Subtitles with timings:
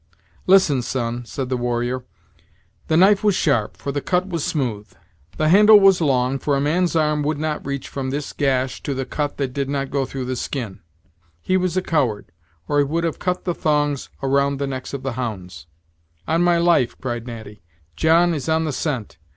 [0.47, 2.03] "Listen, son," said the warrior.
[2.87, 4.91] "The knife was sharp, for the cut was smooth;
[5.37, 8.95] the handle was long, for a man's arm would not reach from this gash to
[8.95, 10.79] the cut that did not go through the skin;
[11.39, 12.31] he was a coward,
[12.67, 15.67] or he would have cut the thongs around the necks of the hounds."
[16.27, 17.61] "On my life," cried Natty,
[17.95, 19.19] "John is on the scent!